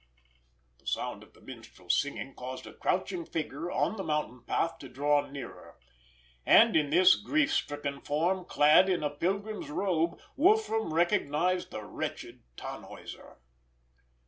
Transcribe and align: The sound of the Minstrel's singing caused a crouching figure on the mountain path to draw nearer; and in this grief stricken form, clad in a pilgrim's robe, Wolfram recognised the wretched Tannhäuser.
The 0.79 0.87
sound 0.87 1.21
of 1.21 1.33
the 1.33 1.41
Minstrel's 1.41 1.95
singing 2.01 2.33
caused 2.33 2.65
a 2.65 2.73
crouching 2.73 3.23
figure 3.23 3.69
on 3.69 3.97
the 3.97 4.03
mountain 4.03 4.41
path 4.43 4.79
to 4.79 4.89
draw 4.89 5.29
nearer; 5.29 5.77
and 6.43 6.75
in 6.75 6.89
this 6.89 7.13
grief 7.13 7.53
stricken 7.53 8.01
form, 8.01 8.45
clad 8.45 8.89
in 8.89 9.03
a 9.03 9.11
pilgrim's 9.11 9.69
robe, 9.69 10.19
Wolfram 10.35 10.91
recognised 10.91 11.69
the 11.69 11.83
wretched 11.83 12.41
Tannhäuser. 12.57 13.35